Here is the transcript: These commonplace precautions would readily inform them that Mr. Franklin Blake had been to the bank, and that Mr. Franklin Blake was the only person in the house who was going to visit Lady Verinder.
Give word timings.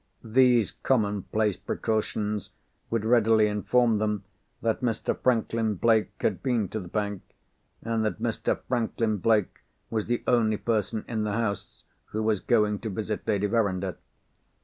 These 0.23 0.71
commonplace 0.81 1.57
precautions 1.57 2.49
would 2.89 3.05
readily 3.05 3.45
inform 3.45 3.99
them 3.99 4.23
that 4.63 4.81
Mr. 4.81 5.15
Franklin 5.15 5.75
Blake 5.75 6.11
had 6.21 6.41
been 6.41 6.69
to 6.69 6.79
the 6.79 6.87
bank, 6.87 7.21
and 7.83 8.03
that 8.03 8.19
Mr. 8.19 8.59
Franklin 8.67 9.17
Blake 9.17 9.59
was 9.91 10.07
the 10.07 10.23
only 10.25 10.57
person 10.57 11.05
in 11.07 11.21
the 11.21 11.33
house 11.33 11.83
who 12.05 12.23
was 12.23 12.39
going 12.39 12.79
to 12.79 12.89
visit 12.89 13.27
Lady 13.27 13.45
Verinder. 13.45 13.95